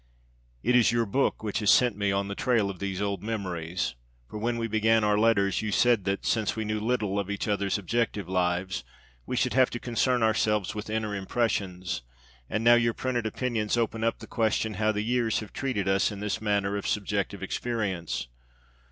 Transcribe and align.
It 0.63 0.75
is 0.75 0.91
your 0.91 1.05
book 1.05 1.43
which 1.43 1.59
has 1.59 1.69
set 1.69 1.95
me 1.95 2.11
on 2.11 2.27
the 2.27 2.33
trail 2.33 2.71
of 2.71 2.79
these 2.79 2.99
old 3.03 3.21
memories. 3.21 3.93
For 4.27 4.39
when 4.39 4.57
we 4.57 4.65
began 4.67 5.03
our 5.03 5.15
letters 5.15 5.61
you 5.61 5.71
said 5.71 6.05
that, 6.05 6.25
since 6.25 6.55
we 6.55 6.65
knew 6.65 6.79
little 6.79 7.19
of 7.19 7.29
each 7.29 7.47
other's 7.47 7.77
objective 7.77 8.27
lives, 8.27 8.83
we 9.27 9.35
should 9.35 9.53
have 9.53 9.69
to 9.69 9.79
concern 9.79 10.23
ourselves 10.23 10.73
with 10.73 10.89
inner 10.89 11.13
impressions; 11.13 12.01
and 12.49 12.63
now 12.63 12.73
your 12.73 12.95
printed 12.95 13.27
opinions 13.27 13.77
open 13.77 14.03
up 14.03 14.17
the 14.17 14.25
question 14.25 14.73
how 14.73 14.91
the 14.91 15.03
years 15.03 15.39
have 15.39 15.53
treated 15.53 15.87
us 15.87 16.11
in 16.11 16.19
this 16.19 16.41
matter 16.41 16.75
of 16.77 16.87
subjective 16.87 17.43
experience. 17.43 18.27